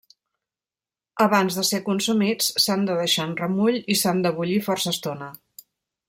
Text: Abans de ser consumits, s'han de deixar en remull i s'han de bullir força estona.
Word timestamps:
Abans 1.25 1.57
de 1.59 1.65
ser 1.67 1.81
consumits, 1.89 2.49
s'han 2.63 2.87
de 2.89 2.95
deixar 3.01 3.27
en 3.31 3.35
remull 3.41 3.77
i 3.97 4.01
s'han 4.01 4.23
de 4.27 4.31
bullir 4.39 4.57
força 4.69 4.95
estona. 4.97 5.29